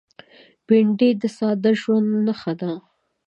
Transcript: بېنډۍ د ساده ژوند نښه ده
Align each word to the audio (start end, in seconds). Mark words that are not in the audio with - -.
بېنډۍ 0.65 1.11
د 1.21 1.23
ساده 1.37 1.71
ژوند 1.81 2.09
نښه 2.25 2.53
ده 2.59 2.71